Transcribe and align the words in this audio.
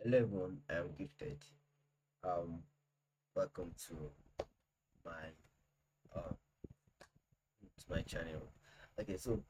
Hello 0.00 0.16
everyone, 0.18 0.58
I'm 0.70 0.90
Gifted. 0.96 1.38
Um, 2.22 2.60
welcome 3.34 3.72
to 3.88 3.94
my 5.04 5.10
uh 6.14 6.30
to 6.30 7.84
my 7.90 8.02
channel. 8.02 8.46
Okay, 9.00 9.16
so 9.16 9.40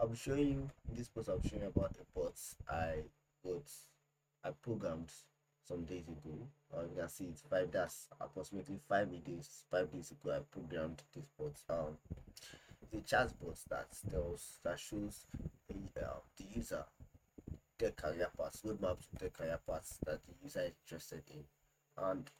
I'm 0.00 0.14
showing 0.14 0.48
you 0.48 0.70
in 0.88 0.96
this 0.96 1.08
post. 1.08 1.28
I'm 1.28 1.42
showing 1.46 1.60
you 1.60 1.68
about 1.68 1.92
the 1.92 2.06
bots 2.14 2.56
I 2.70 3.02
got 3.44 3.64
I 4.42 4.52
programmed 4.62 5.12
some 5.68 5.84
days 5.84 6.08
ago. 6.08 6.38
Uh, 6.74 6.84
you 6.84 6.96
can 6.98 7.08
see 7.10 7.24
it's 7.24 7.42
five. 7.42 7.70
That's 7.70 8.08
approximately 8.18 8.80
five 8.88 9.10
days. 9.26 9.64
Five 9.70 9.92
days 9.92 10.10
ago, 10.10 10.34
I 10.34 10.38
programmed 10.50 11.02
this 11.14 11.26
bot. 11.38 11.52
Um, 11.68 11.98
the 12.90 13.02
chat 13.02 13.30
bot 13.38 13.58
that 13.68 13.88
tells 14.10 14.56
that 14.64 14.80
shows 14.80 15.26
the 15.68 16.02
uh, 16.02 16.20
the 16.38 16.44
user 16.54 16.84
their 17.78 17.90
career 17.92 18.28
paths, 18.36 18.62
roadmap 18.64 18.98
to 18.98 19.16
their 19.18 19.30
career 19.30 19.58
paths 19.68 19.98
that 20.04 20.20
the 20.26 20.34
user 20.42 20.60
is 20.60 20.72
interested 20.84 21.22
in. 21.30 21.44
And 22.02 22.30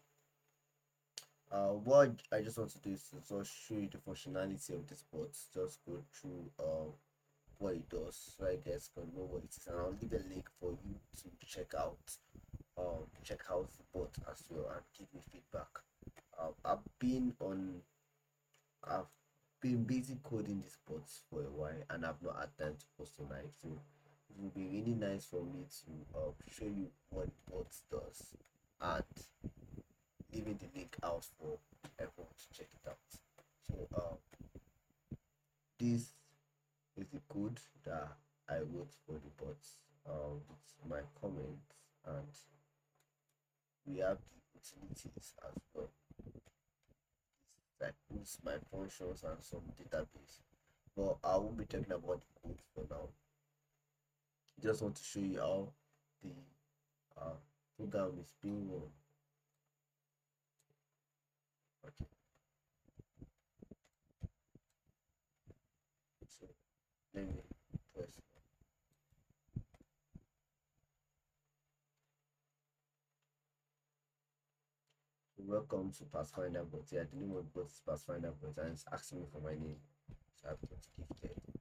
uh, 1.51 1.69
what 1.69 2.11
I 2.33 2.43
just 2.43 2.59
want 2.59 2.71
to 2.71 2.79
do 2.79 2.91
is 2.91 3.05
to 3.05 3.37
just 3.37 3.53
show 3.67 3.75
you 3.75 3.89
the 3.91 3.99
functionality 3.99 4.75
of 4.75 4.87
this 4.87 5.05
bot. 5.13 5.31
Just 5.55 5.79
go 5.87 6.03
through 6.13 6.51
uh, 6.59 6.91
what 7.59 7.75
it 7.75 7.89
does 7.89 8.35
so 8.39 8.47
I 8.47 8.57
guess 8.57 8.91
can 8.95 9.05
know 9.15 9.25
what 9.25 9.45
it 9.45 9.57
is. 9.57 9.67
And 9.67 9.79
I'll 9.79 9.95
leave 10.01 10.13
a 10.13 10.29
link 10.29 10.49
for 10.61 10.73
you 10.85 10.95
to 11.17 11.47
check 11.47 11.75
out 11.79 11.99
um, 12.79 13.07
check 13.25 13.41
out 13.51 13.69
the 13.77 13.99
bot 13.99 14.15
as 14.31 14.45
well 14.51 14.71
and 14.73 14.83
give 14.97 15.09
me 15.13 15.21
feedback. 15.33 15.69
Uh, 16.41 16.51
I've 16.65 16.85
been 16.99 17.33
on 17.41 17.81
I've 18.85 19.11
been 19.61 19.83
busy 19.85 20.19
coding 20.23 20.61
these 20.61 20.79
bots 20.89 21.23
for 21.29 21.41
a 21.41 21.51
while 21.51 21.83
and 21.91 22.07
I've 22.07 22.23
not 22.23 22.37
had 22.39 22.57
time 22.65 22.77
to 22.79 22.87
post 22.97 23.17
tonight. 23.17 23.51
So 23.61 23.69
it 24.31 24.43
will 24.43 24.51
be 24.51 24.67
really 24.67 24.95
nice 24.95 25.25
for 25.25 25.43
me 25.43 25.65
to 25.69 26.19
uh, 26.19 26.31
show 26.51 26.65
you 26.67 26.89
what 27.11 27.29
bot 27.51 27.67
does 27.91 28.35
and 28.81 29.05
leaving 30.33 30.59
the 30.59 30.79
link 30.79 30.97
out 31.03 31.25
for 31.39 31.59
everyone 31.99 32.33
to 32.37 32.59
check 32.59 32.69
it 32.73 32.89
out. 32.89 32.99
So 33.69 33.89
um, 33.97 34.19
this 35.79 36.13
is 36.97 37.07
the 37.13 37.21
code 37.29 37.61
that 37.85 38.09
I 38.49 38.59
wrote 38.59 38.93
for 39.07 39.15
the 39.15 39.45
bots 39.45 39.79
um, 40.09 40.41
with 40.49 40.91
my 40.91 41.01
comments 41.21 41.75
and 42.07 42.27
we 43.87 43.99
have 44.01 44.19
the 44.19 44.59
utilities 44.61 45.13
as 45.17 45.63
well. 45.75 45.91
Like 47.81 47.95
boost 48.11 48.45
my 48.45 48.57
functions 48.71 49.25
and 49.25 49.43
some 49.43 49.63
database. 49.79 50.41
But 50.97 51.17
I 51.23 51.37
won't 51.37 51.57
be 51.57 51.65
talking 51.65 51.93
about 51.93 52.21
the 52.21 52.41
code 52.43 52.59
for 52.75 52.85
now 52.91 53.09
just 54.63 54.83
want 54.83 54.97
to 54.97 55.05
show 55.05 55.21
you 55.21 55.39
how 55.39 55.69
the 56.23 56.31
uh, 57.21 57.35
program 57.77 58.13
is 58.21 58.33
being 58.43 58.69
run. 58.71 58.83
Okay. 61.87 62.11
So 66.27 66.47
let 67.15 67.27
me 67.27 67.35
press. 67.95 68.21
Welcome 75.37 75.93
to 75.93 76.05
Pathfinder 76.05 76.65
Bot. 76.65 76.83
Yeah, 76.91 77.05
the 77.11 77.21
name 77.21 77.31
of 77.31 77.45
the 77.45 77.51
bot 77.55 77.67
is 77.67 77.81
Pathfinder 77.87 78.33
Bot, 78.43 78.65
and 78.65 78.73
it's 78.73 78.85
asking 78.93 79.21
me 79.21 79.27
for 79.33 79.41
my 79.41 79.53
name. 79.53 79.77
So 80.35 80.49
I 80.49 80.51
have 80.51 80.61
to 80.61 81.58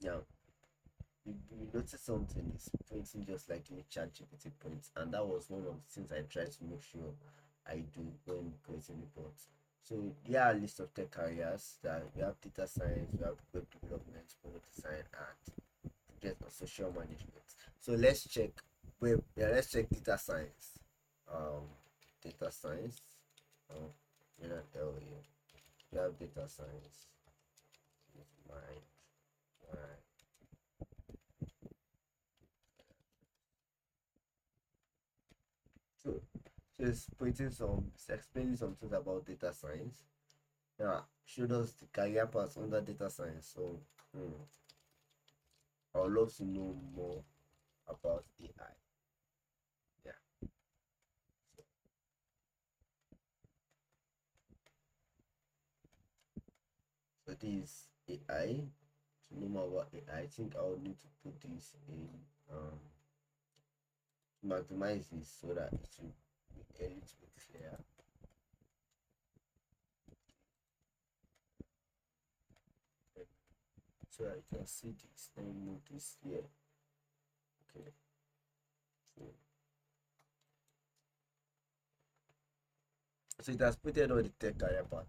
Yeah, 0.00 0.16
you, 1.26 1.34
you 1.50 1.68
notice 1.74 2.00
something 2.00 2.52
is 2.56 2.70
printing 2.88 3.26
just 3.26 3.50
like 3.50 3.66
the 3.68 3.82
chat 3.90 4.12
GPT 4.14 4.50
points, 4.58 4.90
and 4.96 5.12
that 5.12 5.26
was 5.26 5.50
one 5.50 5.60
of 5.60 5.74
the 5.74 5.92
things 5.92 6.10
I 6.10 6.22
tried 6.32 6.52
to 6.52 6.64
make 6.64 6.82
sure 6.82 7.12
I 7.68 7.82
do 7.94 8.06
when 8.24 8.52
creating 8.64 9.00
reports. 9.00 9.48
So 9.82 10.14
there 10.26 10.42
are 10.42 10.52
a 10.52 10.54
list 10.54 10.80
of 10.80 10.94
tech 10.94 11.10
careers 11.10 11.76
that 11.82 12.02
we 12.14 12.22
have 12.22 12.40
data 12.40 12.66
science, 12.66 13.10
we 13.12 13.24
have 13.24 13.36
web 13.52 13.66
development, 13.70 14.34
product 14.40 14.74
design, 14.74 15.04
and 15.04 15.90
project 16.08 16.42
and 16.42 16.52
social 16.52 16.92
management. 16.92 17.48
So 17.80 17.92
let's 17.92 18.26
check 18.26 18.50
web. 19.00 19.22
Yeah, 19.36 19.48
let's 19.52 19.70
check 19.70 19.88
data 19.90 20.16
science. 20.18 20.78
Um, 21.30 21.68
data 22.22 22.50
science. 22.50 23.00
Oh, 23.70 23.92
you're 24.40 24.50
not 24.50 24.64
here. 24.72 24.84
We 25.92 25.98
have 25.98 26.18
data 26.18 26.48
science. 26.48 27.06
Mine. 28.48 28.82
So, 36.02 36.22
just 36.80 37.16
putting 37.18 37.50
some, 37.50 37.90
explaining 38.08 38.56
some 38.56 38.74
things 38.74 38.92
about 38.92 39.26
data 39.26 39.52
science. 39.52 40.04
Yeah, 40.78 41.00
showed 41.24 41.52
us 41.52 41.72
the 41.72 41.86
career 41.92 42.26
paths 42.26 42.56
under 42.56 42.80
data 42.80 43.10
science. 43.10 43.52
So, 43.54 43.80
hmm, 44.16 44.32
I 45.94 46.00
would 46.00 46.12
love 46.12 46.34
to 46.36 46.44
know 46.44 46.74
more 46.96 47.22
about 47.88 48.24
AI. 48.42 48.74
Yeah. 50.04 50.12
So, 57.24 57.34
this 57.34 57.86
AI 58.08 58.66
to 59.28 59.40
know 59.40 59.48
more 59.48 59.68
about 59.68 59.88
AI, 59.94 60.20
I 60.22 60.26
think 60.26 60.56
I 60.56 60.62
will 60.62 60.80
need 60.82 60.98
to 60.98 61.06
put 61.22 61.40
this 61.42 61.76
in 61.88 62.08
um, 62.52 62.78
maximize 64.46 65.08
this 65.10 65.28
so 65.40 65.54
that 65.54 65.72
it 65.72 65.88
will 66.00 66.12
a 66.56 66.82
little 66.82 66.98
bit 67.20 67.30
clear. 67.50 67.78
So 74.10 74.24
I 74.26 74.54
can 74.54 74.66
see 74.66 74.88
this. 74.88 75.30
Move 75.36 75.80
this 75.90 76.16
here. 76.22 76.44
Okay. 77.76 77.90
So, 79.16 79.22
so 83.40 83.52
it 83.52 83.60
has 83.60 83.76
printed 83.76 84.10
all 84.10 84.22
the 84.22 84.28
tech 84.28 84.58
career 84.58 84.84
part. 84.90 85.06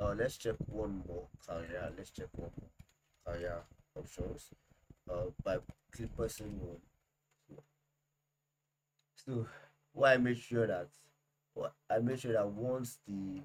Now 0.00 0.12
let's 0.12 0.36
check 0.36 0.56
one 0.66 1.02
more 1.06 1.28
career. 1.46 1.92
Let's 1.96 2.10
check 2.10 2.28
one 2.32 2.50
more 2.60 2.70
career 3.34 3.62
options 3.96 4.48
uh, 5.08 5.26
by 5.44 5.58
click 5.92 6.16
person 6.16 6.58
one. 6.58 6.80
So 9.14 9.46
why 9.92 10.14
I 10.14 10.16
made 10.18 10.38
sure 10.38 10.66
that 10.66 10.88
well, 11.54 11.72
I 11.90 11.98
made 11.98 12.20
sure 12.20 12.32
that 12.32 12.46
once 12.48 12.98
the 13.06 13.40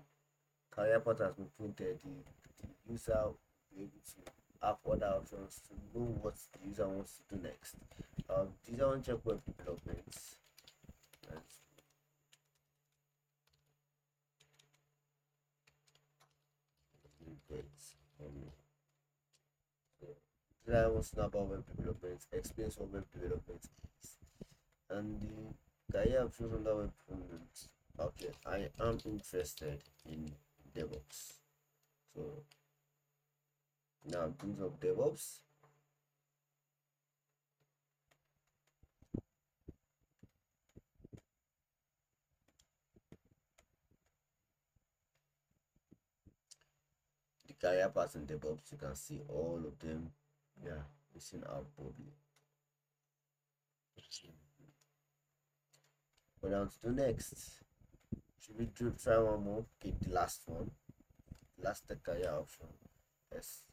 career 0.72 1.00
path 1.00 1.19
has 1.19 1.33
been 1.33 1.47
printed, 1.57 2.00
the, 2.03 2.67
the 2.67 2.91
user 2.91 3.19
will 3.23 3.38
be 3.75 3.83
able 3.83 3.91
to 4.06 4.31
have 4.61 4.78
other 4.89 5.17
options 5.17 5.61
to 5.67 6.00
know 6.00 6.06
what 6.22 6.35
the 6.53 6.69
user 6.69 6.88
wants 6.88 7.17
to 7.17 7.35
do 7.35 7.44
next. 7.44 7.75
Um, 8.29 8.50
user 8.69 8.88
want 8.88 9.06
check 9.06 9.17
web 9.23 9.41
developments. 9.45 10.35
That's. 11.29 11.59
Um, 18.19 18.51
I 20.73 20.88
wants 20.88 21.12
to 21.12 21.17
know 21.17 21.25
about 21.25 21.47
web 21.47 21.63
development, 21.75 22.25
explains 22.31 22.77
what 22.77 22.91
web 22.91 23.06
development 23.13 23.62
is. 24.01 24.17
And 24.89 25.22
the 25.22 25.55
career 26.06 26.24
options 26.24 26.54
under 26.54 26.76
web 26.76 26.92
development. 27.08 27.68
Okay, 28.00 28.30
I 28.46 28.70
am 28.84 29.00
interested 29.06 29.82
in 30.06 30.32
DevOps. 30.76 31.34
So 32.14 32.22
now 34.10 34.32
things 34.40 34.60
of 34.62 34.80
DevOps. 34.80 35.40
The 47.48 47.54
career 47.54 47.90
paths 47.90 48.16
in 48.16 48.28
DevOps, 48.28 48.72
you 48.72 48.78
can 48.78 48.96
see 48.96 49.22
all 49.30 49.62
of 49.66 49.80
them 49.80 50.12
yeah 50.63 50.84
it's 51.13 51.34
in 51.34 51.44
our 51.44 51.63
body 51.78 52.13
what 56.45 56.53
else 56.53 56.77
to 56.83 56.92
next. 56.92 57.63
Should 58.39 58.59
we 58.59 58.65
do 58.65 58.94
try 59.01 59.18
one 59.18 59.44
more? 59.44 59.65
Okay 59.81 59.95
the 60.00 60.13
last 60.13 60.42
one. 60.45 60.69
Last 61.63 61.88
the 61.88 61.95
career 61.95 62.31
option 62.31 62.68
yes 63.33 63.63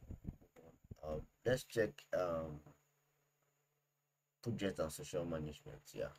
um 1.04 1.20
let's 1.44 1.64
check 1.64 1.90
um 2.14 2.60
project 4.42 4.78
and 4.78 4.90
social 4.90 5.24
management 5.26 5.82
yeah. 5.92 6.14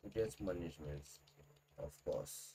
Project 0.00 0.40
management 0.40 1.04
of 1.78 1.92
course 2.04 2.54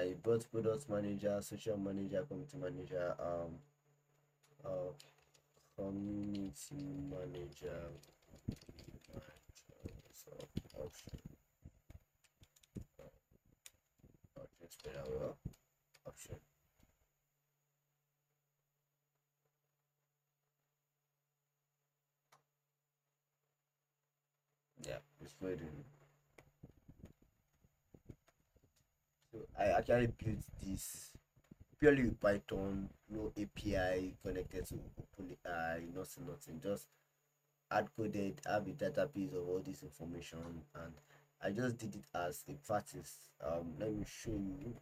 you 0.00 0.14
brought 0.22 0.50
product 0.50 0.88
manager 0.88 1.38
social 1.40 1.76
manager 1.76 2.22
community 2.28 2.56
manager 2.58 3.14
um 3.20 3.52
uh 4.64 4.92
community 5.76 6.84
manager. 7.10 7.80
So 10.12 10.32
option 10.82 11.18
well 15.10 15.36
option 16.06 16.36
yeah 24.86 24.98
it's 25.20 25.34
waiting 25.40 25.84
so 29.32 29.38
i 29.58 29.64
actually 29.66 30.08
built 30.22 30.38
this 30.62 31.12
purely 31.80 32.04
with 32.04 32.20
python 32.20 32.88
no 33.10 33.32
api 33.40 34.14
connected 34.22 34.66
to 34.66 34.74
openai 35.00 35.94
nothing 35.94 36.26
nothing. 36.26 36.60
Just 36.62 36.86
hard 37.70 37.88
coded 37.96 38.40
have 38.46 38.66
a 38.68 38.70
database 38.70 39.34
of 39.34 39.48
all 39.48 39.62
this 39.64 39.82
information 39.82 40.38
and 40.74 40.92
i 41.42 41.50
just 41.50 41.78
did 41.78 41.94
it 41.96 42.04
as 42.14 42.44
a 42.48 42.52
practice. 42.66 43.30
Um 43.44 43.74
let 43.80 43.92
me 43.92 44.04
show 44.06 44.30
you. 44.30 44.74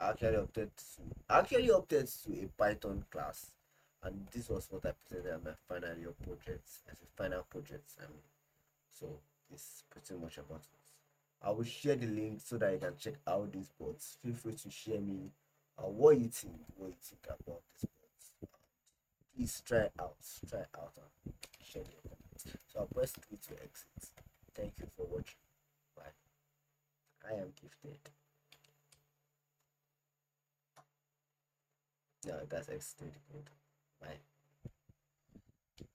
I 0.00 0.10
actually 0.10 0.36
opted 0.36 0.70
to 0.76 1.02
actually 1.30 1.70
opted 1.70 2.06
to 2.24 2.32
a 2.44 2.48
python 2.58 3.04
class 3.10 3.52
and 4.02 4.26
this 4.32 4.50
was 4.50 4.66
what 4.70 4.84
i 4.84 4.92
presented 5.08 5.44
my 5.44 5.52
final 5.68 5.96
year 5.96 6.12
project 6.22 6.68
as 6.90 6.96
a 7.02 7.16
final 7.16 7.44
project 7.44 7.92
I 7.98 8.02
mean. 8.08 8.28
so 8.90 9.06
it's 9.50 9.84
pretty 9.90 10.20
much 10.20 10.36
about 10.38 10.60
it 10.60 10.83
I 11.46 11.50
will 11.50 11.64
share 11.64 11.96
the 11.96 12.06
link 12.06 12.40
so 12.42 12.56
that 12.56 12.72
you 12.72 12.78
can 12.78 12.96
check 12.98 13.14
out 13.28 13.52
these 13.52 13.70
bots. 13.78 14.16
Feel 14.24 14.34
free 14.34 14.54
to 14.54 14.70
share 14.70 15.00
me 15.00 15.30
uh, 15.78 15.82
what 15.82 16.18
you 16.18 16.28
think, 16.28 16.54
what 16.76 16.88
you 16.88 16.96
think 17.02 17.26
about 17.26 17.60
this 17.74 17.90
bot. 18.40 18.50
please 19.36 19.62
try 19.66 19.88
out, 20.00 20.16
try 20.48 20.60
out 20.76 20.92
and 20.96 21.34
share 21.62 21.82
your 21.82 22.00
comments. 22.02 22.46
So 22.72 22.80
I'll 22.80 22.86
press 22.86 23.12
3 23.12 23.36
to 23.48 23.62
exit. 23.62 24.10
Thank 24.54 24.72
you 24.78 24.86
for 24.96 25.06
watching. 25.06 25.34
Bye. 25.94 26.02
I 27.28 27.34
am 27.34 27.52
gifted. 27.60 27.98
Yeah, 32.26 32.40
that's 32.48 32.70
exited. 32.70 33.12
Bye. 34.00 34.33